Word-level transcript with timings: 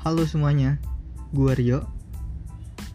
Halo 0.00 0.24
semuanya, 0.24 0.80
gue 1.36 1.52
Rio. 1.60 1.84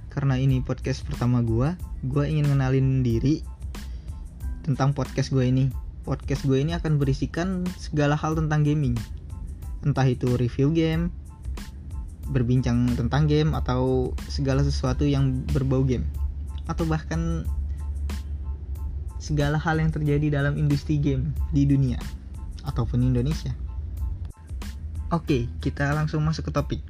Karena 0.10 0.42
ini 0.42 0.58
podcast 0.66 1.06
pertama 1.06 1.46
gue, 1.46 1.78
gue 2.02 2.26
ingin 2.26 2.50
ngenalin 2.50 3.06
diri 3.06 3.46
tentang 4.66 4.90
podcast 4.98 5.30
gue 5.30 5.46
ini. 5.46 5.70
Podcast 6.02 6.50
gue 6.50 6.58
ini 6.58 6.74
akan 6.74 6.98
berisikan 6.98 7.62
segala 7.78 8.18
hal 8.18 8.34
tentang 8.34 8.66
gaming. 8.66 8.98
Entah 9.86 10.02
itu 10.10 10.34
review 10.34 10.74
game, 10.74 11.14
berbincang 12.34 12.98
tentang 12.98 13.30
game, 13.30 13.54
atau 13.54 14.10
segala 14.26 14.66
sesuatu 14.66 15.06
yang 15.06 15.46
berbau 15.54 15.86
game. 15.86 16.10
Atau 16.66 16.90
bahkan 16.90 17.46
segala 19.22 19.62
hal 19.62 19.78
yang 19.78 19.94
terjadi 19.94 20.42
dalam 20.42 20.58
industri 20.58 20.98
game 20.98 21.38
di 21.54 21.70
dunia 21.70 22.02
ataupun 22.66 23.06
Indonesia. 23.06 23.54
Oke, 25.14 25.46
kita 25.62 25.94
langsung 25.94 26.26
masuk 26.26 26.50
ke 26.50 26.52
topik. 26.52 26.82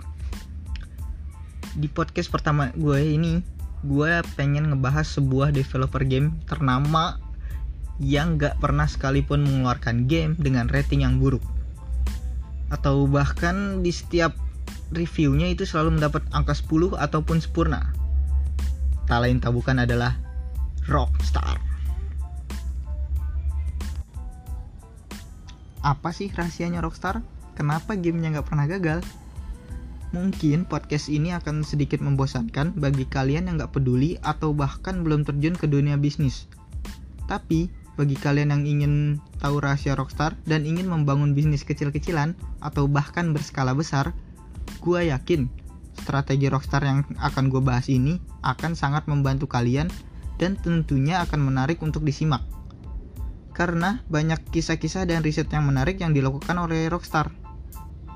Di 1.76 1.92
podcast 1.92 2.32
pertama 2.32 2.72
gue 2.72 3.12
ini, 3.12 3.44
gue 3.84 4.24
pengen 4.40 4.72
ngebahas 4.72 5.04
sebuah 5.04 5.52
developer 5.52 6.00
game 6.08 6.40
ternama 6.48 7.20
yang 8.00 8.40
gak 8.40 8.56
pernah 8.64 8.88
sekalipun 8.88 9.44
mengeluarkan 9.44 10.08
game 10.08 10.40
dengan 10.40 10.72
rating 10.72 11.04
yang 11.04 11.20
buruk. 11.20 11.44
Atau 12.72 13.04
bahkan 13.12 13.84
di 13.84 13.92
setiap 13.92 14.32
reviewnya 14.96 15.52
itu 15.52 15.68
selalu 15.68 16.00
mendapat 16.00 16.24
angka 16.32 16.56
10 16.56 16.96
ataupun 16.96 17.44
sempurna. 17.44 17.92
Tak 19.12 19.28
lain 19.28 19.44
tak 19.44 19.52
bukan 19.52 19.84
adalah 19.84 20.16
Rockstar. 20.88 21.60
Apa 25.84 26.16
sih 26.16 26.32
rahasianya 26.32 26.80
Rockstar? 26.80 27.35
Kenapa 27.56 27.96
gamenya 27.96 28.38
nggak 28.38 28.48
pernah 28.52 28.68
gagal? 28.68 29.00
Mungkin 30.14 30.64
podcast 30.64 31.12
ini 31.12 31.36
akan 31.36 31.66
sedikit 31.66 32.00
membosankan 32.00 32.78
bagi 32.80 33.04
kalian 33.04 33.52
yang 33.52 33.60
nggak 33.60 33.76
peduli 33.76 34.16
atau 34.24 34.56
bahkan 34.56 35.04
belum 35.04 35.28
terjun 35.28 35.58
ke 35.58 35.68
dunia 35.68 36.00
bisnis. 36.00 36.48
Tapi, 37.26 37.68
bagi 37.96 38.16
kalian 38.16 38.52
yang 38.52 38.64
ingin 38.68 38.94
tahu 39.40 39.64
rahasia 39.64 39.96
Rockstar 39.96 40.36
dan 40.46 40.68
ingin 40.68 40.88
membangun 40.88 41.32
bisnis 41.32 41.64
kecil-kecilan 41.64 42.36
atau 42.60 42.86
bahkan 42.92 43.32
berskala 43.32 43.72
besar, 43.76 44.12
gue 44.84 45.10
yakin 45.10 45.48
strategi 45.96 46.52
Rockstar 46.52 46.84
yang 46.84 47.08
akan 47.18 47.48
gue 47.48 47.64
bahas 47.64 47.88
ini 47.88 48.20
akan 48.44 48.76
sangat 48.76 49.08
membantu 49.08 49.48
kalian 49.48 49.88
dan 50.36 50.60
tentunya 50.60 51.24
akan 51.24 51.40
menarik 51.44 51.80
untuk 51.80 52.04
disimak. 52.04 52.44
Karena 53.56 54.04
banyak 54.12 54.52
kisah-kisah 54.52 55.08
dan 55.08 55.24
riset 55.24 55.48
yang 55.48 55.64
menarik 55.64 56.04
yang 56.04 56.12
dilakukan 56.12 56.60
oleh 56.60 56.92
Rockstar. 56.92 57.45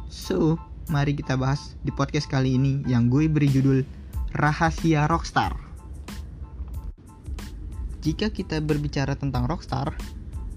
So, 0.10 0.58
mari 0.90 1.14
kita 1.14 1.38
bahas 1.38 1.78
di 1.86 1.94
podcast 1.94 2.26
kali 2.26 2.58
ini 2.58 2.82
yang 2.90 3.14
gue 3.14 3.30
beri 3.30 3.46
judul 3.46 3.86
Rahasia 4.34 5.06
Rockstar. 5.06 5.54
Jika 8.02 8.34
kita 8.34 8.58
berbicara 8.58 9.14
tentang 9.14 9.46
Rockstar, 9.46 9.94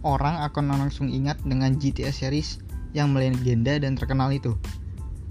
orang 0.01 0.41
akan 0.49 0.73
langsung 0.73 1.13
ingat 1.13 1.37
dengan 1.45 1.77
GTA 1.77 2.17
series 2.17 2.65
yang 2.97 3.13
melegenda 3.13 3.77
dan 3.77 3.93
terkenal 3.93 4.33
itu. 4.33 4.57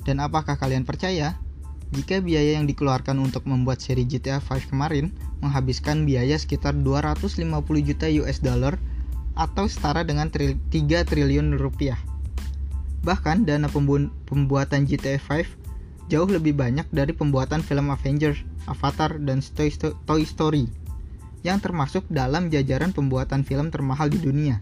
Dan 0.05 0.21
apakah 0.21 0.53
kalian 0.53 0.85
percaya 0.85 1.41
jika 1.89 2.21
biaya 2.21 2.61
yang 2.61 2.69
dikeluarkan 2.69 3.17
untuk 3.17 3.49
membuat 3.49 3.81
seri 3.81 4.05
GTA 4.05 4.37
5 4.37 4.69
kemarin 4.69 5.09
menghabiskan 5.41 6.05
biaya 6.05 6.37
sekitar 6.37 6.77
250 6.77 7.41
juta 7.81 8.05
US 8.21 8.37
dollar 8.37 8.77
atau 9.33 9.65
setara 9.65 10.05
dengan 10.05 10.29
3 10.29 10.61
triliun 11.09 11.57
rupiah? 11.57 12.10
Bahkan 13.01 13.49
dana 13.49 13.65
pembuatan 13.67 14.85
GTA 14.85 15.17
5 15.17 16.09
jauh 16.11 16.27
lebih 16.27 16.53
banyak 16.59 16.85
dari 16.91 17.15
pembuatan 17.15 17.63
film 17.63 17.87
Avengers, 17.87 18.43
Avatar, 18.67 19.15
dan 19.23 19.39
Toy 20.05 20.23
Story 20.27 20.67
yang 21.41 21.57
termasuk 21.57 22.05
dalam 22.11 22.53
jajaran 22.53 22.93
pembuatan 22.93 23.41
film 23.41 23.73
termahal 23.73 24.11
di 24.11 24.21
dunia. 24.21 24.61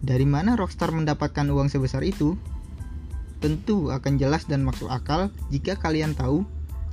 Dari 0.00 0.24
mana 0.24 0.54
Rockstar 0.54 0.94
mendapatkan 0.94 1.44
uang 1.50 1.68
sebesar 1.72 2.06
itu? 2.06 2.38
Tentu 3.40 3.88
akan 3.88 4.20
jelas 4.20 4.44
dan 4.44 4.62
masuk 4.62 4.92
akal 4.92 5.32
jika 5.48 5.74
kalian 5.74 6.12
tahu 6.12 6.44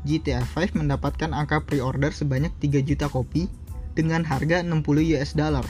GTA 0.08 0.42
5 0.42 0.80
mendapatkan 0.80 1.36
angka 1.36 1.68
pre-order 1.68 2.10
sebanyak 2.16 2.56
3 2.64 2.88
juta 2.88 3.12
kopi 3.12 3.52
dengan 3.94 4.24
harga 4.24 4.64
60 4.64 5.14
US 5.14 5.36
dollar 5.36 5.68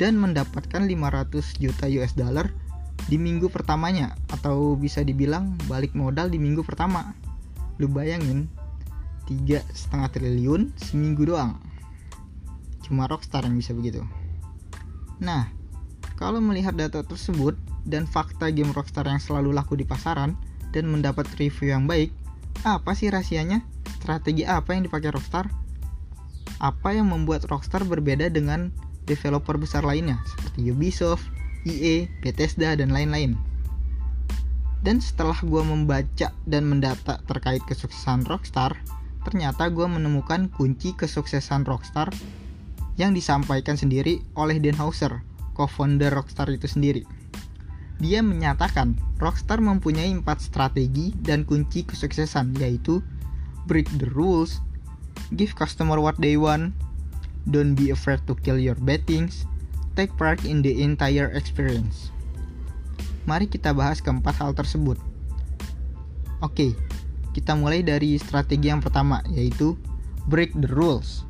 dan 0.00 0.16
mendapatkan 0.16 0.88
500 0.88 1.60
juta 1.60 1.84
US 2.00 2.16
dollar 2.16 2.48
di 3.10 3.16
minggu 3.18 3.50
pertamanya 3.50 4.14
atau 4.30 4.78
bisa 4.78 5.02
dibilang 5.02 5.58
balik 5.66 5.92
modal 5.92 6.30
di 6.30 6.38
minggu 6.38 6.62
pertama. 6.64 7.12
Lu 7.76 7.90
bayangin 7.90 8.46
tiga 9.26 9.60
setengah 9.72 10.08
triliun 10.12 10.72
seminggu 10.78 11.26
doang. 11.26 11.58
Cuma 12.86 13.06
Rockstar 13.10 13.44
yang 13.46 13.58
bisa 13.58 13.74
begitu. 13.74 14.02
Nah 15.18 15.50
kalau 16.16 16.38
melihat 16.38 16.78
data 16.78 17.02
tersebut 17.02 17.58
dan 17.82 18.06
fakta 18.06 18.54
game 18.54 18.70
Rockstar 18.70 19.06
yang 19.10 19.18
selalu 19.18 19.50
laku 19.50 19.74
di 19.74 19.82
pasaran 19.82 20.38
dan 20.70 20.86
mendapat 20.88 21.26
review 21.36 21.74
yang 21.74 21.90
baik 21.90 22.14
apa 22.62 22.94
sih 22.94 23.10
rahasianya? 23.10 23.66
Strategi 23.98 24.46
apa 24.46 24.76
yang 24.76 24.86
dipakai 24.86 25.10
Rockstar? 25.10 25.50
Apa 26.62 26.94
yang 26.94 27.10
membuat 27.10 27.48
Rockstar 27.50 27.82
berbeda 27.82 28.30
dengan 28.30 28.70
developer 29.02 29.58
besar 29.58 29.82
lainnya 29.82 30.22
seperti 30.30 30.70
Ubisoft, 30.70 31.26
EA, 31.64 32.10
Bethesda, 32.20 32.74
dan 32.74 32.90
lain-lain. 32.90 33.38
Dan 34.82 34.98
setelah 34.98 35.38
gue 35.38 35.62
membaca 35.62 36.34
dan 36.42 36.64
mendata 36.66 37.22
terkait 37.30 37.62
kesuksesan 37.70 38.26
Rockstar, 38.26 38.74
ternyata 39.22 39.70
gue 39.70 39.86
menemukan 39.86 40.50
kunci 40.50 40.94
kesuksesan 40.98 41.62
Rockstar 41.62 42.10
yang 42.98 43.14
disampaikan 43.14 43.78
sendiri 43.78 44.20
oleh 44.34 44.58
Dan 44.58 44.74
Houser, 44.76 45.22
co-founder 45.54 46.10
Rockstar 46.10 46.50
itu 46.50 46.66
sendiri. 46.66 47.06
Dia 48.02 48.18
menyatakan 48.18 48.98
Rockstar 49.22 49.62
mempunyai 49.62 50.10
empat 50.10 50.42
strategi 50.42 51.14
dan 51.22 51.46
kunci 51.46 51.86
kesuksesan 51.86 52.58
yaitu 52.58 52.98
break 53.70 53.86
the 54.02 54.10
rules, 54.10 54.58
give 55.38 55.54
customer 55.54 56.02
what 56.02 56.18
they 56.18 56.34
want, 56.34 56.74
don't 57.46 57.78
be 57.78 57.94
afraid 57.94 58.18
to 58.26 58.34
kill 58.42 58.58
your 58.58 58.74
bettings, 58.82 59.46
take 59.94 60.12
part 60.16 60.42
in 60.44 60.60
the 60.64 60.82
entire 60.82 61.30
experience. 61.32 62.12
Mari 63.24 63.46
kita 63.46 63.70
bahas 63.70 64.02
keempat 64.02 64.34
hal 64.42 64.50
tersebut. 64.52 64.98
Oke, 66.42 66.74
kita 67.32 67.54
mulai 67.54 67.86
dari 67.86 68.18
strategi 68.18 68.68
yang 68.68 68.82
pertama, 68.82 69.22
yaitu 69.30 69.78
break 70.26 70.52
the 70.58 70.66
rules. 70.68 71.22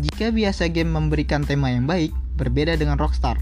Jika 0.00 0.32
biasa 0.32 0.72
game 0.72 0.90
memberikan 0.90 1.46
tema 1.46 1.70
yang 1.70 1.86
baik, 1.86 2.10
berbeda 2.40 2.74
dengan 2.74 2.98
Rockstar. 2.98 3.38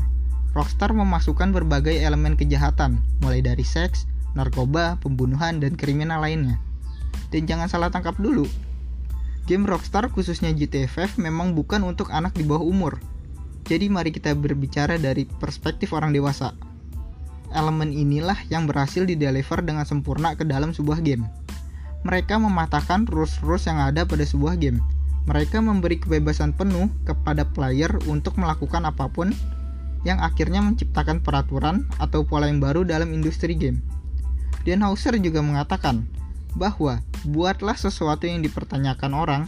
Rockstar 0.50 0.90
memasukkan 0.90 1.54
berbagai 1.54 1.94
elemen 1.94 2.34
kejahatan, 2.34 2.98
mulai 3.22 3.38
dari 3.38 3.62
seks, 3.62 4.10
narkoba, 4.34 4.98
pembunuhan, 4.98 5.62
dan 5.62 5.78
kriminal 5.78 6.20
lainnya. 6.20 6.58
Dan 7.30 7.46
jangan 7.46 7.70
salah 7.70 7.90
tangkap 7.94 8.18
dulu, 8.18 8.50
game 9.46 9.66
Rockstar 9.66 10.10
khususnya 10.10 10.50
GTA 10.54 10.90
5 10.90 11.22
memang 11.22 11.54
bukan 11.54 11.86
untuk 11.86 12.10
anak 12.10 12.34
di 12.34 12.42
bawah 12.42 12.66
umur, 12.66 12.98
jadi 13.70 13.86
mari 13.86 14.10
kita 14.10 14.34
berbicara 14.34 14.98
dari 14.98 15.31
perspektif 15.31 15.94
orang 15.94 16.10
dewasa. 16.10 16.58
Elemen 17.54 17.94
inilah 17.94 18.34
yang 18.50 18.66
berhasil 18.66 19.06
dideliver 19.06 19.62
dengan 19.62 19.86
sempurna 19.86 20.34
ke 20.34 20.42
dalam 20.42 20.75
sebuah 20.75 20.98
game. 21.06 21.31
Mereka 22.03 22.42
mematahkan 22.42 23.06
rules-rules 23.06 23.70
yang 23.70 23.78
ada 23.78 24.03
pada 24.03 24.26
sebuah 24.26 24.59
game. 24.59 24.82
Mereka 25.30 25.62
memberi 25.62 26.03
kebebasan 26.03 26.50
penuh 26.50 26.91
kepada 27.06 27.47
player 27.47 27.94
untuk 28.10 28.34
melakukan 28.42 28.82
apa 28.91 29.06
pun 29.06 29.30
yang 30.03 30.19
akhirnya 30.19 30.59
menciptakan 30.66 31.22
peraturan 31.22 31.86
atau 32.03 32.27
pola 32.27 32.50
yang 32.50 32.59
baru 32.59 32.83
dalam 32.83 33.15
industri 33.15 33.54
game. 33.54 33.78
Dan 34.66 34.83
Hauser 34.83 35.15
juga 35.22 35.47
mengatakan 35.47 36.10
bahwa 36.59 36.98
buatlah 37.22 37.78
sesuatu 37.78 38.27
yang 38.27 38.42
dipertanyakan 38.42 39.12
orang 39.15 39.42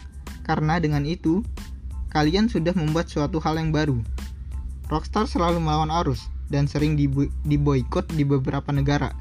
karena 0.46 0.78
dengan 0.78 1.02
itu 1.02 1.42
kalian 2.12 2.52
sudah 2.52 2.76
membuat 2.76 3.08
suatu 3.08 3.40
hal 3.40 3.56
yang 3.56 3.72
baru. 3.72 4.04
Rockstar 4.92 5.24
selalu 5.24 5.64
melawan 5.64 5.88
arus 6.04 6.28
dan 6.52 6.68
sering 6.68 7.00
diboykot 7.48 8.12
di 8.12 8.28
beberapa 8.28 8.68
negara 8.76 9.16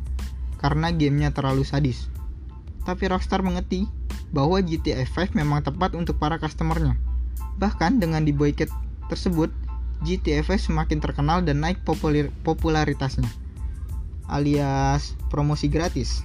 karena 0.60 0.92
gamenya 0.92 1.32
terlalu 1.32 1.64
sadis. 1.64 2.12
Tapi 2.84 3.08
Rockstar 3.08 3.40
mengerti 3.40 3.88
bahwa 4.36 4.60
GTA 4.60 5.08
5 5.08 5.32
memang 5.32 5.64
tepat 5.64 5.96
untuk 5.96 6.20
para 6.20 6.36
customernya. 6.44 7.00
Bahkan 7.56 8.04
dengan 8.04 8.28
diboykot 8.28 8.68
tersebut, 9.08 9.48
GTA 10.04 10.44
5 10.44 10.60
semakin 10.60 11.00
terkenal 11.00 11.40
dan 11.40 11.64
naik 11.64 11.80
popularitasnya 12.44 13.32
alias 14.28 15.16
promosi 15.32 15.72
gratis. 15.72 16.24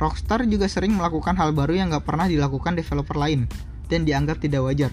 Rockstar 0.00 0.44
juga 0.48 0.68
sering 0.68 0.96
melakukan 0.96 1.36
hal 1.36 1.52
baru 1.52 1.72
yang 1.72 1.92
gak 1.92 2.04
pernah 2.04 2.28
dilakukan 2.28 2.76
developer 2.76 3.16
lain 3.16 3.48
dan 3.92 4.08
dianggap 4.08 4.40
tidak 4.40 4.64
wajar. 4.64 4.92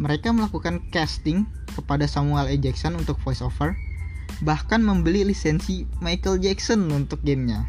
Mereka 0.00 0.32
melakukan 0.32 0.84
casting 0.92 1.44
kepada 1.72 2.08
Samuel 2.08 2.52
L. 2.52 2.60
Jackson 2.60 2.96
untuk 2.96 3.20
voiceover, 3.20 3.76
bahkan 4.40 4.80
membeli 4.80 5.24
lisensi 5.28 5.84
Michael 6.00 6.40
Jackson 6.40 6.88
untuk 6.92 7.20
gamenya. 7.24 7.68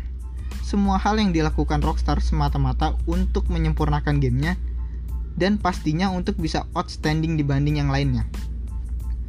semua 0.64 0.98
hal 0.98 1.22
yang 1.22 1.30
dilakukan 1.36 1.86
Rockstar 1.86 2.18
semata-mata 2.18 2.98
untuk 3.06 3.46
menyempurnakan 3.52 4.18
gamenya 4.18 4.58
dan 5.38 5.62
pastinya 5.62 6.10
untuk 6.10 6.40
bisa 6.40 6.66
outstanding 6.74 7.38
dibanding 7.38 7.78
yang 7.78 7.94
lainnya. 7.94 8.26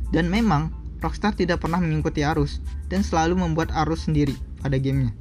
Dan 0.09 0.33
memang, 0.33 0.73
Rockstar 1.05 1.37
tidak 1.37 1.61
pernah 1.61 1.85
mengikuti 1.85 2.25
arus 2.25 2.65
dan 2.89 3.05
selalu 3.05 3.37
membuat 3.37 3.69
arus 3.85 4.09
sendiri 4.09 4.33
pada 4.65 4.81
gamenya. 4.81 5.13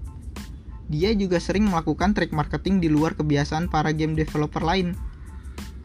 Dia 0.87 1.11
juga 1.11 1.39
sering 1.43 1.67
melakukan 1.67 2.15
trik 2.15 2.31
marketing 2.31 2.79
di 2.79 2.87
luar 2.87 3.15
kebiasaan 3.19 3.67
para 3.67 3.91
game 3.91 4.15
developer 4.15 4.63
lain. 4.63 4.95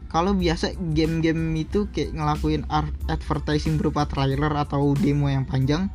Kalau 0.09 0.33
biasa 0.33 0.73
game-game 0.97 1.53
itu 1.53 1.85
kayak 1.93 2.17
ngelakuin 2.17 2.65
advertising 3.05 3.77
berupa 3.77 4.09
trailer 4.09 4.49
atau 4.57 4.97
demo 4.97 5.29
yang 5.29 5.45
panjang, 5.45 5.93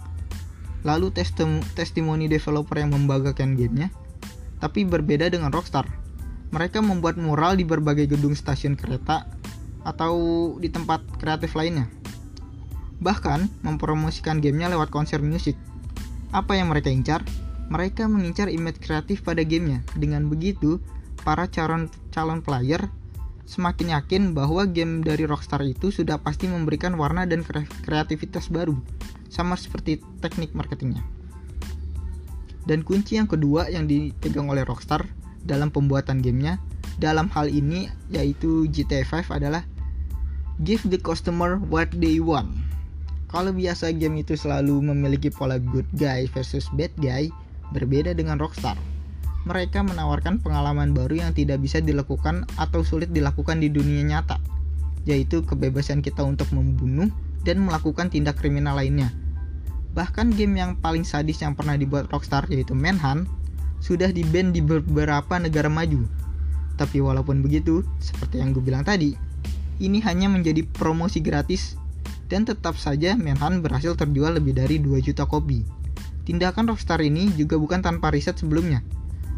lalu 0.87 1.11
testim 1.11 1.58
testimoni 1.75 2.31
developer 2.31 2.78
yang 2.78 2.94
membanggakan 2.94 3.58
gamenya, 3.58 3.90
tapi 4.62 4.87
berbeda 4.87 5.26
dengan 5.34 5.50
Rockstar. 5.50 5.90
Mereka 6.55 6.78
membuat 6.78 7.19
mural 7.19 7.58
di 7.58 7.66
berbagai 7.66 8.14
gedung 8.14 8.38
stasiun 8.38 8.78
kereta 8.78 9.26
atau 9.82 10.14
di 10.62 10.70
tempat 10.70 11.02
kreatif 11.19 11.58
lainnya 11.58 11.90
bahkan 13.05 13.52
mempromosikan 13.60 14.38
gamenya 14.38 14.72
lewat 14.72 14.88
konser 14.88 15.20
musik. 15.20 15.60
Apa 16.32 16.56
yang 16.58 16.72
mereka 16.72 16.88
incar? 16.88 17.20
Mereka 17.69 18.08
mengincar 18.08 18.49
image 18.49 18.81
kreatif 18.81 19.20
pada 19.20 19.44
gamenya. 19.44 19.84
Dengan 19.93 20.28
begitu, 20.28 20.81
para 21.20 21.49
calon 21.49 21.93
calon 22.12 22.40
player 22.40 22.81
semakin 23.44 23.96
yakin 23.96 24.23
bahwa 24.32 24.64
game 24.64 25.05
dari 25.05 25.29
Rockstar 25.29 25.61
itu 25.64 25.93
sudah 25.93 26.20
pasti 26.20 26.49
memberikan 26.49 26.96
warna 26.96 27.29
dan 27.29 27.44
kreativitas 27.85 28.49
baru, 28.49 28.76
sama 29.29 29.55
seperti 29.55 30.00
teknik 30.25 30.56
marketingnya. 30.56 31.05
Dan 32.64 32.81
kunci 32.81 33.20
yang 33.20 33.29
kedua 33.29 33.69
yang 33.69 33.85
dipegang 33.85 34.49
oleh 34.49 34.64
Rockstar 34.64 35.05
dalam 35.44 35.69
pembuatan 35.69 36.25
gamenya 36.25 36.56
dalam 36.96 37.29
hal 37.29 37.52
ini 37.52 37.93
yaitu 38.08 38.64
GTA 38.73 39.05
5 39.05 39.37
adalah 39.37 39.67
give 40.64 40.81
the 40.88 40.96
customer 40.96 41.61
what 41.69 41.93
they 41.93 42.23
want. 42.23 42.49
Kalau 43.29 43.50
biasa 43.50 43.91
game 43.99 44.23
itu 44.23 44.38
selalu 44.38 44.94
memiliki 44.94 45.29
pola 45.29 45.58
good 45.58 45.91
guy 45.99 46.31
versus 46.31 46.70
bad 46.79 46.94
guy, 47.02 47.29
berbeda 47.75 48.14
dengan 48.14 48.38
Rockstar. 48.38 48.79
Mereka 49.44 49.85
menawarkan 49.85 50.41
pengalaman 50.41 50.96
baru 50.96 51.20
yang 51.20 51.37
tidak 51.37 51.61
bisa 51.61 51.85
dilakukan 51.85 52.49
atau 52.56 52.81
sulit 52.81 53.12
dilakukan 53.12 53.61
di 53.61 53.69
dunia 53.69 54.00
nyata, 54.00 54.41
yaitu 55.05 55.44
kebebasan 55.44 56.00
kita 56.00 56.25
untuk 56.25 56.49
membunuh 56.56 57.12
dan 57.44 57.61
melakukan 57.61 58.08
tindak 58.08 58.41
kriminal 58.41 58.81
lainnya. 58.81 59.12
Bahkan 59.93 60.32
game 60.35 60.58
yang 60.58 60.81
paling 60.81 61.05
sadis 61.05 61.44
yang 61.44 61.52
pernah 61.52 61.76
dibuat 61.76 62.08
Rockstar 62.08 62.49
yaitu 62.50 62.73
Manhunt 62.73 63.29
sudah 63.85 64.08
di-ban 64.11 64.50
di 64.50 64.64
beberapa 64.64 65.37
negara 65.37 65.69
maju. 65.69 66.08
Tapi 66.75 66.99
walaupun 67.05 67.44
begitu, 67.44 67.85
seperti 68.00 68.41
yang 68.41 68.50
gue 68.56 68.64
bilang 68.64 68.82
tadi, 68.82 69.14
ini 69.79 70.00
hanya 70.02 70.26
menjadi 70.26 70.64
promosi 70.67 71.20
gratis 71.20 71.76
dan 72.32 72.49
tetap 72.49 72.81
saja 72.81 73.14
Manhunt 73.14 73.61
berhasil 73.61 73.93
terjual 73.94 74.41
lebih 74.41 74.56
dari 74.56 74.81
2 74.81 75.05
juta 75.05 75.29
kopi. 75.29 75.62
Tindakan 76.25 76.73
Rockstar 76.73 77.05
ini 77.05 77.29
juga 77.37 77.61
bukan 77.61 77.85
tanpa 77.85 78.08
riset 78.08 78.41
sebelumnya. 78.41 78.81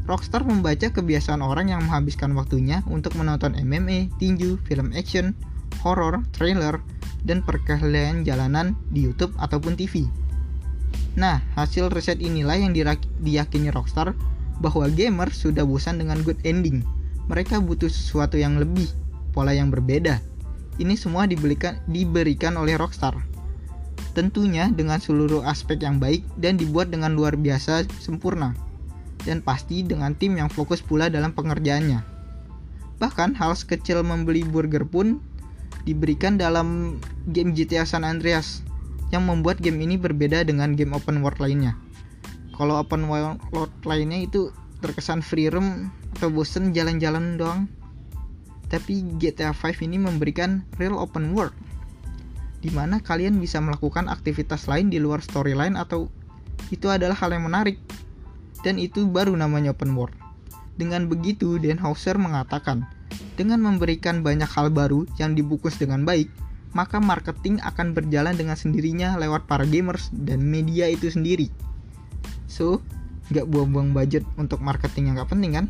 Rockstar 0.07 0.47
membaca 0.47 0.87
kebiasaan 0.87 1.43
orang 1.43 1.75
yang 1.75 1.83
menghabiskan 1.83 2.31
waktunya 2.39 2.87
untuk 2.87 3.19
menonton 3.19 3.59
MMA, 3.59 4.15
tinju, 4.23 4.63
film 4.63 4.95
action, 4.95 5.35
horror, 5.83 6.23
trailer, 6.31 6.79
dan 7.27 7.43
perkelahian 7.43 8.23
jalanan 8.23 8.79
di 8.95 9.03
YouTube 9.11 9.35
ataupun 9.43 9.75
TV. 9.75 10.07
Nah, 11.19 11.43
hasil 11.59 11.91
riset 11.91 12.23
inilah 12.23 12.55
yang 12.55 12.71
diyakini 13.19 13.75
Rockstar 13.75 14.15
bahwa 14.63 14.87
gamer 14.89 15.35
sudah 15.35 15.67
bosan 15.67 15.99
dengan 15.99 16.23
good 16.23 16.39
ending. 16.47 16.87
Mereka 17.27 17.59
butuh 17.59 17.91
sesuatu 17.91 18.39
yang 18.39 18.63
lebih, 18.63 18.87
pola 19.35 19.51
yang 19.51 19.75
berbeda, 19.75 20.23
ini 20.77 20.93
semua 20.93 21.25
diberikan, 21.25 21.81
diberikan 21.89 22.53
oleh 22.61 22.77
Rockstar. 22.77 23.17
Tentunya 24.13 24.69
dengan 24.69 25.01
seluruh 25.01 25.45
aspek 25.45 25.81
yang 25.81 26.01
baik 26.01 26.25
dan 26.41 26.61
dibuat 26.61 26.93
dengan 26.93 27.17
luar 27.17 27.37
biasa 27.37 27.89
sempurna. 28.01 28.53
Dan 29.27 29.43
pasti 29.43 29.83
dengan 29.83 30.15
tim 30.15 30.39
yang 30.39 30.47
fokus 30.47 30.79
pula 30.79 31.11
dalam 31.11 31.35
pengerjaannya. 31.35 32.01
Bahkan 33.03 33.35
hal 33.37 33.53
sekecil 33.59 34.07
membeli 34.07 34.47
burger 34.47 34.87
pun 34.87 35.19
diberikan 35.83 36.39
dalam 36.39 36.99
game 37.35 37.51
GTA 37.53 37.83
San 37.83 38.07
Andreas 38.07 38.63
yang 39.11 39.27
membuat 39.27 39.59
game 39.59 39.83
ini 39.83 39.99
berbeda 39.99 40.47
dengan 40.47 40.79
game 40.79 40.95
open 40.95 41.21
world 41.21 41.43
lainnya. 41.43 41.75
Kalau 42.55 42.79
open 42.79 43.11
world 43.11 43.75
lainnya 43.85 44.25
itu 44.25 44.55
terkesan 44.81 45.21
free 45.21 45.51
roam 45.51 45.91
atau 46.17 46.33
bosen 46.33 46.73
jalan-jalan 46.73 47.37
doang 47.37 47.69
tapi 48.67 49.07
GTA 49.19 49.55
5 49.55 49.87
ini 49.87 50.01
memberikan 50.01 50.67
real 50.75 50.99
open 50.99 51.35
world 51.39 51.55
di 52.59 52.73
mana 52.75 52.99
kalian 52.99 53.39
bisa 53.39 53.63
melakukan 53.63 54.11
aktivitas 54.11 54.67
lain 54.67 54.91
di 54.91 54.99
luar 54.99 55.23
storyline 55.23 55.79
atau 55.79 56.11
itu 56.75 56.91
adalah 56.91 57.15
hal 57.15 57.31
yang 57.31 57.47
menarik 57.47 57.79
dan 58.63 58.81
itu 58.81 59.09
baru 59.09 59.35
namanya 59.37 59.73
open 59.75 59.93
world. 59.97 60.15
Dengan 60.77 61.09
begitu, 61.09 61.57
Dan 61.57 61.81
Hauser 61.81 62.21
mengatakan, 62.21 62.85
dengan 63.37 63.65
memberikan 63.65 64.21
banyak 64.21 64.49
hal 64.49 64.69
baru 64.69 65.09
yang 65.17 65.33
dibungkus 65.33 65.81
dengan 65.81 66.05
baik, 66.05 66.29
maka 66.77 67.01
marketing 67.01 67.61
akan 67.65 67.97
berjalan 67.97 68.37
dengan 68.37 68.57
sendirinya 68.57 69.17
lewat 69.17 69.49
para 69.49 69.65
gamers 69.65 70.13
dan 70.13 70.45
media 70.45 70.89
itu 70.89 71.09
sendiri. 71.09 71.49
So, 72.45 72.85
nggak 73.33 73.49
buang-buang 73.49 73.97
budget 73.97 74.29
untuk 74.37 74.61
marketing 74.61 75.13
yang 75.13 75.15
nggak 75.21 75.33
penting 75.33 75.53
kan? 75.57 75.67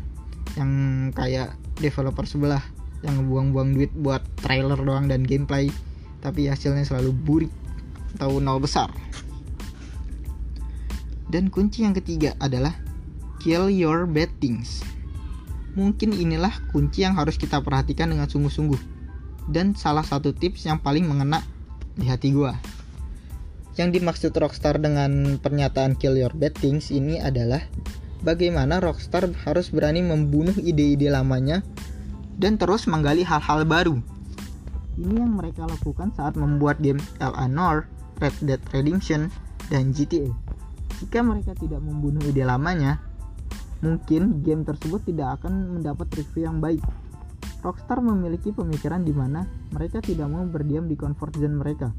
Yang 0.59 0.71
kayak 1.15 1.49
developer 1.79 2.27
sebelah 2.27 2.63
yang 3.05 3.21
ngebuang-buang 3.21 3.69
duit 3.77 3.91
buat 3.93 4.25
trailer 4.41 4.77
doang 4.81 5.05
dan 5.05 5.21
gameplay 5.21 5.69
tapi 6.21 6.49
hasilnya 6.49 6.81
selalu 6.81 7.13
burik 7.13 7.53
atau 8.17 8.41
nol 8.41 8.57
besar 8.57 8.89
dan 11.37 11.53
kunci 11.53 11.85
yang 11.85 11.93
ketiga 11.93 12.33
adalah 12.41 12.73
kill 13.37 13.69
your 13.69 14.09
bad 14.09 14.33
things 14.41 14.81
mungkin 15.77 16.17
inilah 16.17 16.49
kunci 16.73 17.05
yang 17.05 17.13
harus 17.13 17.37
kita 17.37 17.61
perhatikan 17.61 18.09
dengan 18.09 18.25
sungguh-sungguh 18.25 18.81
dan 19.53 19.77
salah 19.77 20.01
satu 20.01 20.33
tips 20.33 20.65
yang 20.65 20.81
paling 20.81 21.05
mengena 21.05 21.45
di 21.93 22.09
hati 22.09 22.33
gua 22.33 22.57
yang 23.77 23.93
dimaksud 23.93 24.33
Rockstar 24.33 24.81
dengan 24.81 25.37
pernyataan 25.37 25.93
kill 25.93 26.17
your 26.17 26.33
bad 26.33 26.57
things 26.57 26.89
ini 26.89 27.21
adalah 27.21 27.61
bagaimana 28.25 28.81
Rockstar 28.81 29.29
harus 29.45 29.69
berani 29.69 30.01
membunuh 30.01 30.57
ide-ide 30.57 31.13
lamanya 31.13 31.61
dan 32.41 32.57
terus 32.57 32.89
menggali 32.89 33.21
hal-hal 33.25 33.65
baru. 33.65 34.01
Ini 34.97 35.13
yang 35.21 35.37
mereka 35.37 35.69
lakukan 35.69 36.09
saat 36.17 36.33
membuat 36.33 36.81
game 36.81 37.01
L.A. 37.21 37.45
Noire, 37.45 37.85
Red 38.17 38.33
Dead 38.41 38.61
Redemption, 38.73 39.29
dan 39.69 39.93
GTA. 39.93 40.46
Jika 40.97 41.21
mereka 41.21 41.53
tidak 41.53 41.77
membunuh 41.85 42.25
ide 42.25 42.41
lamanya, 42.41 42.97
mungkin 43.85 44.41
game 44.41 44.65
tersebut 44.65 45.05
tidak 45.05 45.41
akan 45.41 45.77
mendapat 45.77 46.09
review 46.17 46.49
yang 46.49 46.57
baik. 46.57 46.81
Rockstar 47.61 48.01
memiliki 48.01 48.49
pemikiran 48.49 49.05
di 49.05 49.13
mana 49.13 49.45
mereka 49.77 50.01
tidak 50.01 50.25
mau 50.25 50.41
berdiam 50.49 50.89
di 50.89 50.97
comfort 50.97 51.37
zone 51.37 51.53
mereka. 51.53 51.93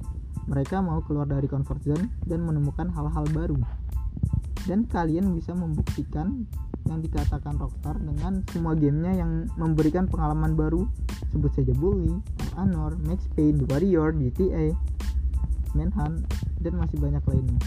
Mereka 0.51 0.83
mau 0.83 0.99
keluar 1.07 1.31
dari 1.31 1.47
comfort 1.47 1.79
zone 1.87 2.11
dan 2.27 2.43
menemukan 2.43 2.91
hal-hal 2.91 3.23
baru. 3.31 3.59
Dan 4.67 4.91
kalian 4.91 5.31
bisa 5.31 5.55
membuktikan 5.55 6.43
yang 6.91 6.99
dikatakan 6.99 7.55
Rockstar 7.55 8.03
dengan 8.03 8.43
semua 8.51 8.75
gamenya 8.75 9.23
yang 9.23 9.47
memberikan 9.55 10.11
pengalaman 10.11 10.59
baru 10.59 10.91
sebut 11.31 11.55
saja 11.55 11.71
Bully, 11.77 12.19
Honor, 12.59 12.99
Max 13.07 13.31
Payne, 13.39 13.63
The 13.63 13.67
Warrior, 13.71 14.11
GTA, 14.17 14.75
Manhunt, 15.79 16.27
dan 16.59 16.73
masih 16.75 16.99
banyak 16.99 17.23
lainnya 17.29 17.61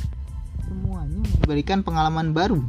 semuanya 0.72 1.20
memberikan 1.44 1.84
pengalaman 1.84 2.32
baru 2.32 2.64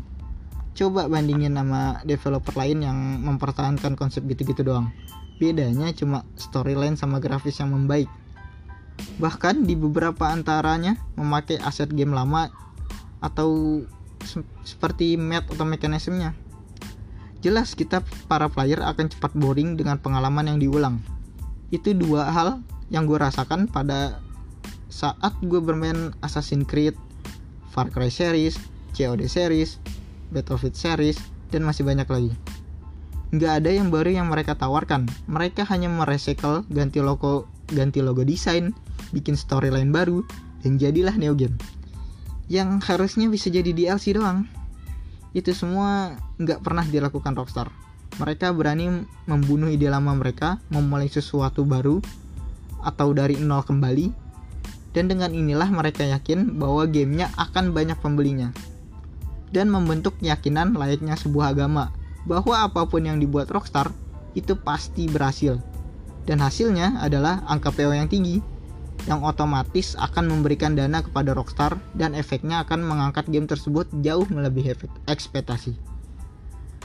coba 0.75 1.07
bandingin 1.07 1.55
sama 1.55 2.03
developer 2.03 2.55
lain 2.59 2.83
yang 2.83 2.99
mempertahankan 3.23 3.95
konsep 3.95 4.27
gitu-gitu 4.27 4.67
doang 4.67 4.91
bedanya 5.39 5.95
cuma 5.95 6.27
storyline 6.35 6.99
sama 6.99 7.23
grafis 7.23 7.63
yang 7.63 7.71
membaik 7.71 8.11
bahkan 9.23 9.63
di 9.63 9.79
beberapa 9.79 10.29
antaranya 10.35 10.99
memakai 11.15 11.63
aset 11.63 11.91
game 11.95 12.11
lama 12.11 12.51
atau 13.23 13.83
seperti 14.63 15.19
map 15.19 15.51
atau 15.51 15.67
mekanismenya. 15.67 16.35
Jelas 17.43 17.75
kita 17.75 18.07
para 18.31 18.47
player 18.47 18.79
akan 18.79 19.11
cepat 19.11 19.35
boring 19.35 19.75
dengan 19.75 19.99
pengalaman 19.99 20.55
yang 20.55 20.59
diulang. 20.63 21.03
Itu 21.75 21.91
dua 21.95 22.31
hal 22.31 22.63
yang 22.95 23.11
gue 23.11 23.19
rasakan 23.19 23.67
pada 23.67 24.23
saat 24.87 25.35
gue 25.43 25.59
bermain 25.59 26.15
Assassin's 26.23 26.69
Creed, 26.69 26.95
Far 27.73 27.89
Cry 27.89 28.13
series, 28.13 28.61
COD 28.93 29.25
series, 29.27 29.81
Battlefield 30.29 30.77
series, 30.77 31.17
dan 31.49 31.65
masih 31.65 31.89
banyak 31.89 32.07
lagi. 32.07 32.33
Nggak 33.33 33.53
ada 33.65 33.71
yang 33.73 33.89
baru 33.89 34.13
yang 34.13 34.29
mereka 34.29 34.53
tawarkan. 34.55 35.09
Mereka 35.25 35.65
hanya 35.73 35.89
merecycle, 35.89 36.69
ganti 36.69 37.01
logo, 37.01 37.49
ganti 37.73 38.05
logo 38.05 38.23
desain, 38.23 38.77
bikin 39.17 39.41
storyline 39.41 39.89
baru, 39.89 40.21
dan 40.61 40.77
jadilah 40.77 41.17
Neo 41.17 41.33
Game 41.33 41.57
yang 42.53 42.85
harusnya 42.85 43.33
bisa 43.33 43.49
jadi 43.49 43.73
DLC 43.73 44.13
doang. 44.13 44.45
Itu 45.33 45.57
semua 45.57 46.21
nggak 46.37 46.61
pernah 46.61 46.85
dilakukan 46.85 47.33
Rockstar. 47.33 47.73
Mereka 48.21 48.53
berani 48.53 49.09
membunuh 49.25 49.73
ide 49.73 49.89
lama 49.89 50.13
mereka, 50.13 50.61
memulai 50.69 51.09
sesuatu 51.09 51.65
baru, 51.65 52.05
atau 52.85 53.17
dari 53.17 53.41
nol 53.41 53.65
kembali, 53.65 54.22
dan 54.93 55.09
dengan 55.09 55.33
inilah 55.33 55.69
mereka 55.73 56.05
yakin 56.05 56.61
bahwa 56.61 56.85
gamenya 56.89 57.33
akan 57.37 57.73
banyak 57.73 57.99
pembelinya. 58.01 58.53
Dan 59.53 59.69
membentuk 59.69 60.17
keyakinan 60.21 60.73
layaknya 60.77 61.17
sebuah 61.17 61.53
agama, 61.53 61.93
bahwa 62.25 62.65
apa 62.65 62.89
pun 62.89 63.05
yang 63.05 63.21
dibuat 63.21 63.53
Rockstar, 63.53 63.93
itu 64.33 64.57
pasti 64.57 65.09
berhasil. 65.09 65.61
Dan 66.25 66.41
hasilnya 66.41 67.03
adalah 67.03 67.45
angka 67.45 67.75
PO 67.75 67.93
yang 67.93 68.09
tinggi, 68.09 68.41
yang 69.11 69.27
otomatis 69.27 69.99
akan 69.99 70.31
memberikan 70.31 70.79
dana 70.79 71.03
kepada 71.03 71.35
Rockstar 71.35 71.75
dan 71.99 72.15
efeknya 72.15 72.63
akan 72.63 72.87
mengangkat 72.87 73.27
game 73.27 73.51
tersebut 73.51 73.91
jauh 74.01 74.25
melebihi 74.31 74.79
ekspektasi. 75.11 75.75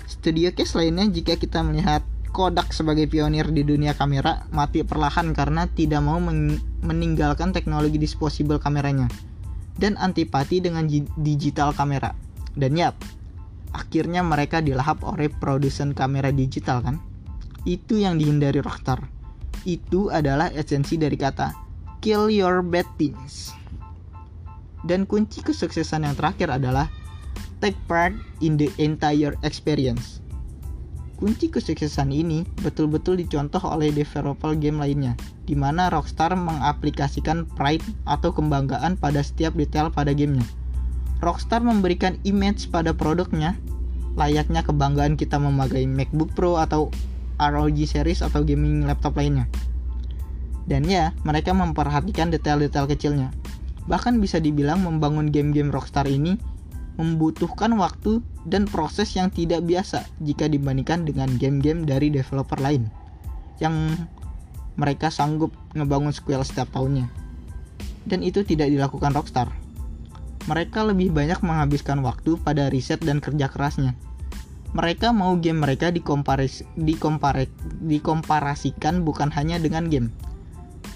Studio 0.07 0.49
case 0.55 0.73
lainnya 0.73 1.05
jika 1.11 1.37
kita 1.37 1.61
melihat 1.61 2.01
Kodak 2.31 2.75
sebagai 2.75 3.09
pionir 3.09 3.49
di 3.49 3.63
dunia 3.65 3.97
kamera 3.97 4.45
mati 4.53 4.83
perlahan 4.85 5.33
karena 5.33 5.65
tidak 5.71 6.03
mau 6.05 6.21
men 6.21 6.59
meninggalkan 6.85 7.51
teknologi 7.51 7.97
disposable 7.97 8.61
kameranya 8.61 9.09
dan 9.77 9.95
antipati 9.97 10.61
dengan 10.61 10.85
digital 11.17 11.73
kamera. 11.73 12.13
Dan 12.57 12.73
yap, 12.77 12.97
akhirnya 13.73 14.25
mereka 14.25 14.61
dilahap 14.61 15.05
oleh 15.05 15.29
produsen 15.29 15.93
kamera 15.93 16.33
digital 16.33 16.81
kan? 16.81 16.97
Itu 17.63 18.01
yang 18.01 18.17
dihindari 18.17 18.61
Rockstar. 18.61 19.05
Itu 19.67 20.09
adalah 20.09 20.49
esensi 20.53 20.97
dari 20.97 21.17
kata 21.17 21.53
kill 22.01 22.29
your 22.29 22.61
bad 22.61 22.85
things. 22.97 23.53
Dan 24.85 25.09
kunci 25.09 25.41
kesuksesan 25.41 26.05
yang 26.05 26.15
terakhir 26.15 26.53
adalah 26.53 26.87
take 27.59 27.77
part 27.89 28.13
in 28.39 28.55
the 28.55 28.69
entire 28.77 29.33
experience. 29.41 30.21
Kunci 31.17 31.49
kesuksesan 31.49 32.13
ini 32.13 32.45
betul-betul 32.61 33.17
dicontoh 33.17 33.57
oleh 33.65 33.89
developer 33.89 34.53
game 34.53 34.77
lainnya, 34.77 35.17
di 35.49 35.57
mana 35.57 35.89
Rockstar 35.89 36.37
mengaplikasikan 36.37 37.49
pride 37.57 37.81
atau 38.05 38.29
kebanggaan 38.29 39.01
pada 39.01 39.25
setiap 39.25 39.57
detail 39.57 39.89
pada 39.89 40.13
gamenya. 40.13 40.45
Rockstar 41.17 41.65
memberikan 41.65 42.21
image 42.21 42.69
pada 42.69 42.93
produknya, 42.93 43.57
layaknya 44.13 44.61
kebanggaan 44.61 45.17
kita 45.17 45.41
memakai 45.41 45.89
MacBook 45.89 46.37
Pro 46.37 46.61
atau 46.61 46.93
ROG 47.41 47.77
series 47.89 48.21
atau 48.21 48.45
gaming 48.45 48.85
laptop 48.85 49.17
lainnya. 49.17 49.49
Dan 50.69 50.85
ya, 50.85 51.17
mereka 51.25 51.49
memperhatikan 51.49 52.29
detail-detail 52.29 52.85
kecilnya. 52.85 53.33
Bahkan 53.89 54.21
bisa 54.21 54.37
dibilang 54.37 54.85
membangun 54.85 55.33
game-game 55.33 55.73
Rockstar 55.73 56.05
ini 56.05 56.37
membutuhkan 56.97 57.77
waktu 57.77 58.19
dan 58.49 58.65
proses 58.65 59.13
yang 59.13 59.29
tidak 59.29 59.63
biasa 59.63 60.05
jika 60.21 60.49
dibandingkan 60.49 61.05
dengan 61.05 61.29
game-game 61.37 61.85
dari 61.85 62.09
developer 62.09 62.57
lain 62.57 62.89
yang 63.61 63.93
mereka 64.77 65.09
sanggup 65.09 65.49
ngebangun 65.73 66.13
sequel 66.13 66.45
setiap 66.45 66.69
tahunnya. 66.73 67.09
Dan 68.07 68.21
itu 68.23 68.45
tidak 68.45 68.69
dilakukan 68.69 69.11
Rockstar. 69.13 69.49
Mereka 70.47 70.85
lebih 70.87 71.11
banyak 71.11 71.43
menghabiskan 71.43 71.99
waktu 72.05 72.39
pada 72.39 72.71
riset 72.71 73.03
dan 73.03 73.19
kerja 73.19 73.51
kerasnya. 73.51 73.97
Mereka 74.71 75.11
mau 75.11 75.35
game 75.35 75.59
mereka 75.59 75.91
dikomparis, 75.91 76.63
dikompare, 76.79 77.51
dikomparasikan 77.83 79.03
bukan 79.03 79.33
hanya 79.33 79.59
dengan 79.59 79.87
game, 79.87 80.11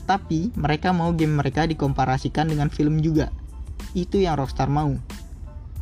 tapi 0.05 0.51
mereka 0.60 0.91
mau 0.91 1.15
game 1.15 1.39
mereka 1.39 1.63
dikomparasikan 1.63 2.51
dengan 2.51 2.67
film 2.67 3.00
juga. 3.00 3.31
Itu 3.96 4.20
yang 4.20 4.39
Rockstar 4.39 4.67
mau. 4.67 4.96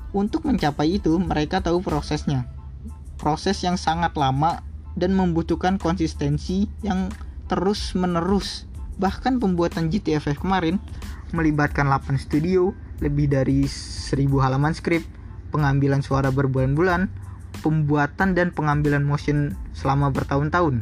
Untuk 0.09 0.45
mencapai 0.49 0.97
itu, 0.97 1.17
mereka 1.21 1.61
tahu 1.61 1.85
prosesnya. 1.85 2.49
Proses 3.21 3.61
yang 3.61 3.77
sangat 3.77 4.17
lama 4.17 4.65
dan 4.97 5.13
membutuhkan 5.13 5.77
konsistensi 5.77 6.65
yang 6.81 7.13
terus-menerus. 7.45 8.65
Bahkan 8.97 9.37
pembuatan 9.37 9.93
GTA 9.93 10.17
5 10.17 10.41
kemarin 10.41 10.81
melibatkan 11.31 11.85
8 11.87 12.17
studio, 12.17 12.73
lebih 12.99 13.29
dari 13.29 13.69
1000 13.69 14.41
halaman 14.41 14.73
skrip, 14.73 15.05
pengambilan 15.53 16.01
suara 16.01 16.33
berbulan-bulan, 16.33 17.09
pembuatan 17.61 18.33
dan 18.33 18.49
pengambilan 18.49 19.05
motion 19.05 19.53
selama 19.77 20.09
bertahun-tahun. 20.09 20.81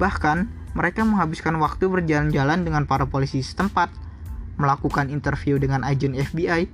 Bahkan, 0.00 0.38
mereka 0.72 1.04
menghabiskan 1.04 1.60
waktu 1.60 1.84
berjalan-jalan 1.84 2.64
dengan 2.64 2.88
para 2.88 3.04
polisi 3.04 3.44
setempat, 3.44 3.92
melakukan 4.56 5.12
interview 5.12 5.60
dengan 5.60 5.84
agen 5.84 6.16
FBI, 6.16 6.68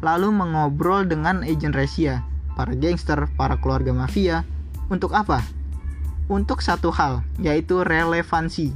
lalu 0.00 0.30
mengobrol 0.30 1.06
dengan 1.06 1.42
agen 1.42 1.74
rahasia, 1.74 2.22
para 2.54 2.74
gangster, 2.74 3.30
para 3.34 3.58
keluarga 3.58 3.94
mafia. 3.94 4.46
Untuk 4.88 5.12
apa? 5.12 5.44
Untuk 6.28 6.60
satu 6.60 6.92
hal, 6.92 7.24
yaitu 7.40 7.84
relevansi 7.84 8.72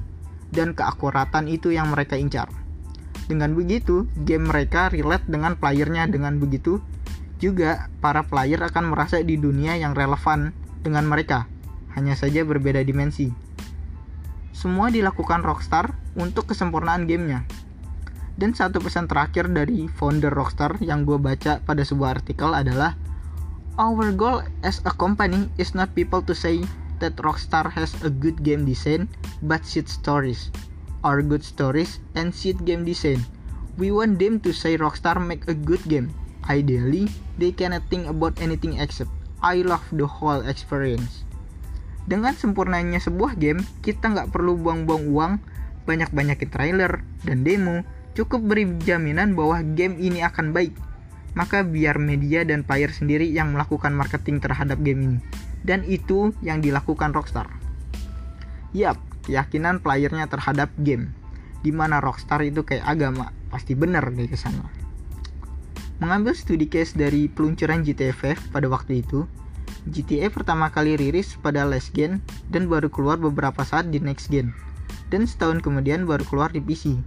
dan 0.53 0.77
keakuratan 0.77 1.49
itu 1.49 1.73
yang 1.73 1.89
mereka 1.91 2.17
incar. 2.21 2.49
Dengan 3.27 3.57
begitu, 3.57 4.05
game 4.29 4.51
mereka 4.51 4.93
relate 4.93 5.25
dengan 5.31 5.57
playernya 5.57 6.11
dengan 6.11 6.37
begitu 6.37 6.83
juga 7.43 7.91
para 7.99 8.23
player 8.23 8.63
akan 8.63 8.95
merasa 8.95 9.19
di 9.19 9.35
dunia 9.35 9.75
yang 9.75 9.99
relevan 9.99 10.55
dengan 10.87 11.11
mereka, 11.11 11.51
hanya 11.99 12.15
saja 12.15 12.47
berbeda 12.47 12.87
dimensi. 12.87 13.35
Semua 14.55 14.95
dilakukan 14.95 15.43
Rockstar 15.43 15.91
untuk 16.15 16.47
kesempurnaan 16.47 17.11
gamenya, 17.11 17.43
dan 18.37 18.57
satu 18.57 18.81
pesan 18.81 19.09
terakhir 19.09 19.49
dari 19.53 19.89
founder 19.89 20.33
Rockstar 20.33 20.81
yang 20.81 21.05
gue 21.05 21.21
baca 21.21 21.61
pada 21.63 21.83
sebuah 21.85 22.21
artikel 22.21 22.53
adalah 22.53 22.97
Our 23.81 24.13
goal 24.13 24.45
as 24.61 24.85
a 24.85 24.93
company 24.93 25.49
is 25.57 25.73
not 25.73 25.97
people 25.97 26.21
to 26.29 26.37
say 26.37 26.61
that 27.01 27.17
Rockstar 27.25 27.73
has 27.73 27.97
a 28.05 28.13
good 28.13 28.45
game 28.45 28.69
design, 28.69 29.09
but 29.41 29.65
shit 29.65 29.89
stories. 29.89 30.53
Or 31.01 31.25
good 31.25 31.43
stories 31.43 31.99
and 32.13 32.37
shit 32.37 32.61
game 32.69 32.85
design. 32.85 33.25
We 33.81 33.89
want 33.89 34.21
them 34.21 34.45
to 34.45 34.53
say 34.53 34.77
Rockstar 34.77 35.17
make 35.17 35.49
a 35.49 35.57
good 35.57 35.81
game. 35.89 36.13
Ideally, 36.47 37.09
they 37.41 37.51
cannot 37.57 37.89
think 37.89 38.07
about 38.07 38.37
anything 38.45 38.77
except 38.77 39.11
I 39.41 39.65
love 39.65 39.83
the 39.91 40.05
whole 40.07 40.45
experience. 40.45 41.25
Dengan 42.05 42.37
sempurnanya 42.37 43.01
sebuah 43.01 43.41
game, 43.41 43.65
kita 43.81 44.13
nggak 44.13 44.31
perlu 44.31 44.59
buang-buang 44.59 45.05
uang, 45.11 45.33
banyak-banyakin 45.89 46.51
trailer 46.51 47.03
dan 47.27 47.43
demo, 47.43 47.83
cukup 48.13 48.45
beri 48.45 48.69
jaminan 48.85 49.33
bahwa 49.33 49.65
game 49.65 49.97
ini 49.97 50.21
akan 50.21 50.53
baik. 50.53 50.77
Maka 51.33 51.65
biar 51.65 51.97
media 51.97 52.45
dan 52.45 52.61
player 52.61 52.93
sendiri 52.93 53.25
yang 53.25 53.57
melakukan 53.57 53.97
marketing 53.97 54.37
terhadap 54.45 54.77
game 54.85 55.01
ini. 55.01 55.19
Dan 55.65 55.81
itu 55.89 56.37
yang 56.45 56.61
dilakukan 56.61 57.17
Rockstar. 57.17 57.49
Yap, 58.77 59.01
keyakinan 59.25 59.81
playernya 59.81 60.29
terhadap 60.29 60.69
game. 60.85 61.17
Di 61.65 61.73
mana 61.73 62.05
Rockstar 62.05 62.45
itu 62.45 62.69
kayak 62.69 62.85
agama, 62.85 63.33
pasti 63.49 63.73
benar 63.73 64.13
deh 64.13 64.29
ke 64.29 64.37
sana. 64.37 64.69
Mengambil 66.03 66.35
studi 66.37 66.67
case 66.67 66.99
dari 66.99 67.31
peluncuran 67.31 67.87
GTA 67.87 68.13
5 68.13 68.51
pada 68.53 68.67
waktu 68.67 69.07
itu, 69.07 69.25
GTA 69.89 70.29
pertama 70.29 70.69
kali 70.69 70.99
rilis 70.99 71.39
pada 71.39 71.63
last 71.65 71.95
gen 71.95 72.21
dan 72.51 72.67
baru 72.67 72.91
keluar 72.91 73.17
beberapa 73.17 73.63
saat 73.63 73.89
di 73.89 74.03
next 74.03 74.29
gen. 74.29 74.53
Dan 75.09 75.25
setahun 75.25 75.63
kemudian 75.63 76.05
baru 76.05 76.27
keluar 76.27 76.51
di 76.51 76.59
PC 76.59 76.99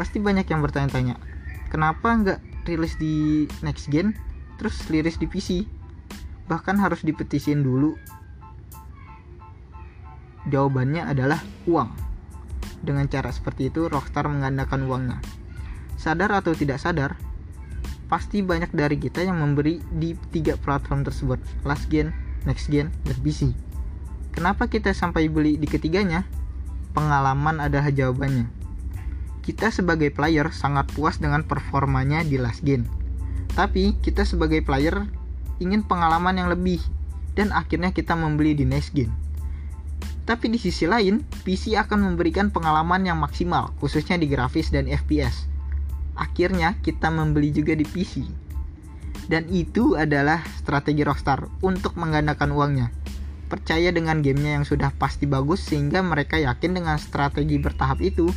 pasti 0.00 0.16
banyak 0.16 0.48
yang 0.48 0.64
bertanya-tanya 0.64 1.20
kenapa 1.68 2.08
nggak 2.16 2.40
rilis 2.64 2.96
di 2.96 3.44
next 3.60 3.92
gen 3.92 4.16
terus 4.56 4.80
rilis 4.88 5.20
di 5.20 5.28
PC 5.28 5.68
bahkan 6.50 6.74
harus 6.82 7.06
dipetisin 7.06 7.62
dulu. 7.62 7.94
Jawabannya 10.50 11.06
adalah 11.06 11.38
uang. 11.70 11.94
Dengan 12.82 13.06
cara 13.06 13.30
seperti 13.30 13.70
itu 13.70 13.86
Rockstar 13.86 14.26
menggandakan 14.26 14.82
uangnya. 14.90 15.22
Sadar 15.94 16.34
atau 16.34 16.50
tidak 16.58 16.82
sadar 16.82 17.14
pasti 18.10 18.42
banyak 18.42 18.74
dari 18.74 18.98
kita 18.98 19.22
yang 19.22 19.38
memberi 19.38 19.78
di 19.94 20.18
tiga 20.34 20.58
platform 20.58 21.06
tersebut 21.06 21.38
last 21.62 21.86
gen, 21.86 22.10
next 22.42 22.66
gen, 22.66 22.90
dan 23.06 23.14
PC 23.22 23.54
kenapa 24.34 24.66
kita 24.66 24.90
sampai 24.90 25.30
beli 25.30 25.54
di 25.54 25.70
ketiganya? 25.70 26.26
Pengalaman 26.90 27.62
adalah 27.62 27.94
jawabannya 27.94 28.59
kita 29.40 29.72
sebagai 29.72 30.12
player 30.12 30.52
sangat 30.52 30.88
puas 30.92 31.16
dengan 31.16 31.44
performanya 31.44 32.20
di 32.24 32.36
last 32.36 32.60
game. 32.64 32.84
Tapi 33.56 33.98
kita 33.98 34.22
sebagai 34.22 34.62
player 34.62 35.08
ingin 35.60 35.84
pengalaman 35.84 36.36
yang 36.38 36.48
lebih 36.48 36.80
dan 37.34 37.52
akhirnya 37.52 37.92
kita 37.92 38.16
membeli 38.16 38.56
di 38.56 38.64
next 38.68 38.92
game. 38.92 39.12
Tapi 40.28 40.46
di 40.46 40.62
sisi 40.62 40.86
lain, 40.86 41.26
PC 41.42 41.74
akan 41.74 42.12
memberikan 42.12 42.54
pengalaman 42.54 43.02
yang 43.02 43.18
maksimal, 43.18 43.74
khususnya 43.82 44.14
di 44.14 44.30
grafis 44.30 44.70
dan 44.70 44.86
FPS. 44.86 45.48
Akhirnya 46.14 46.78
kita 46.84 47.10
membeli 47.10 47.50
juga 47.50 47.74
di 47.74 47.82
PC. 47.82 48.22
Dan 49.26 49.50
itu 49.50 49.98
adalah 49.98 50.42
strategi 50.58 51.02
Rockstar 51.02 51.50
untuk 51.66 51.98
menggandakan 51.98 52.50
uangnya. 52.54 52.94
Percaya 53.50 53.90
dengan 53.90 54.22
gamenya 54.22 54.62
yang 54.62 54.66
sudah 54.66 54.94
pasti 54.94 55.26
bagus 55.26 55.66
sehingga 55.66 55.98
mereka 55.98 56.38
yakin 56.38 56.78
dengan 56.78 56.94
strategi 57.02 57.58
bertahap 57.58 57.98
itu 57.98 58.30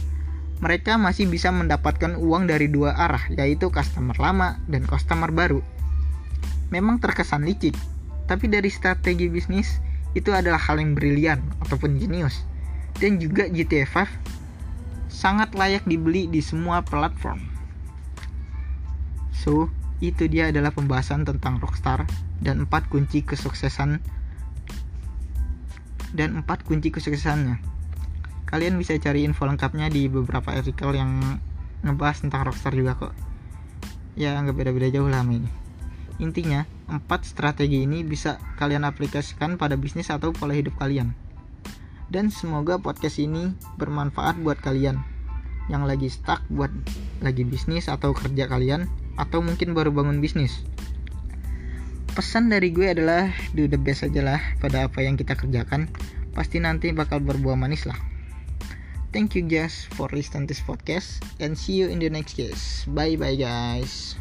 mereka 0.62 1.00
masih 1.02 1.26
bisa 1.30 1.50
mendapatkan 1.50 2.18
uang 2.20 2.50
dari 2.50 2.70
dua 2.70 2.94
arah, 2.94 3.26
yaitu 3.34 3.72
customer 3.74 4.16
lama 4.20 4.60
dan 4.70 4.86
customer 4.86 5.32
baru. 5.34 5.62
memang 6.74 6.98
terkesan 6.98 7.46
licik, 7.46 7.78
tapi 8.26 8.50
dari 8.50 8.66
strategi 8.74 9.30
bisnis 9.30 9.78
itu 10.18 10.34
adalah 10.34 10.58
hal 10.58 10.82
yang 10.82 10.98
brilian 10.98 11.38
ataupun 11.62 12.02
jenius. 12.02 12.42
Dan 12.98 13.22
juga 13.22 13.46
GTA 13.46 13.86
5 13.86 14.10
sangat 15.14 15.54
layak 15.54 15.86
dibeli 15.86 16.26
di 16.26 16.42
semua 16.42 16.82
platform. 16.82 17.42
So, 19.34 19.70
itu 20.02 20.26
dia 20.26 20.50
adalah 20.50 20.74
pembahasan 20.74 21.26
tentang 21.30 21.62
Rockstar 21.62 22.10
dan 22.42 22.66
empat 22.66 22.90
kunci 22.90 23.22
kesuksesan 23.22 24.02
dan 26.14 26.30
empat 26.42 26.66
kunci 26.66 26.94
kesuksesannya. 26.94 27.73
Kalian 28.54 28.78
bisa 28.78 28.94
cari 29.02 29.26
info 29.26 29.50
lengkapnya 29.50 29.90
di 29.90 30.06
beberapa 30.06 30.54
artikel 30.54 30.94
yang 30.94 31.42
ngebahas 31.82 32.22
tentang 32.22 32.46
Rockstar 32.46 32.78
juga 32.78 32.94
kok. 32.94 33.14
Ya 34.14 34.38
nggak 34.38 34.54
beda-beda 34.54 34.94
jauh 34.94 35.10
lah 35.10 35.26
ini. 35.26 35.50
Intinya, 36.22 36.70
empat 36.86 37.26
strategi 37.26 37.82
ini 37.82 38.06
bisa 38.06 38.38
kalian 38.62 38.86
aplikasikan 38.86 39.58
pada 39.58 39.74
bisnis 39.74 40.14
atau 40.14 40.30
pola 40.30 40.54
hidup 40.54 40.78
kalian. 40.78 41.18
Dan 42.14 42.30
semoga 42.30 42.78
podcast 42.78 43.18
ini 43.18 43.58
bermanfaat 43.82 44.38
buat 44.46 44.62
kalian 44.62 45.02
yang 45.66 45.90
lagi 45.90 46.14
stuck 46.14 46.46
buat 46.54 46.70
lagi 47.26 47.50
bisnis 47.50 47.90
atau 47.90 48.14
kerja 48.14 48.46
kalian 48.46 48.86
atau 49.18 49.42
mungkin 49.42 49.74
baru 49.74 49.90
bangun 49.90 50.22
bisnis. 50.22 50.62
Pesan 52.14 52.54
dari 52.54 52.70
gue 52.70 52.86
adalah 52.86 53.34
do 53.58 53.66
the 53.66 53.82
best 53.82 54.06
aja 54.06 54.22
lah 54.22 54.42
pada 54.62 54.86
apa 54.86 55.02
yang 55.02 55.18
kita 55.18 55.34
kerjakan. 55.34 55.90
Pasti 56.38 56.62
nanti 56.62 56.94
bakal 56.94 57.18
berbuah 57.18 57.58
manis 57.58 57.90
lah. 57.90 58.13
Thank 59.14 59.36
you 59.38 59.46
guys 59.46 59.86
for 59.94 60.10
listening 60.10 60.50
this 60.50 60.60
podcast 60.60 61.22
and 61.38 61.54
see 61.54 61.74
you 61.74 61.88
in 61.88 62.02
the 62.02 62.10
next 62.10 62.34
case. 62.34 62.82
Bye 62.90 63.14
bye 63.14 63.38
guys. 63.38 64.18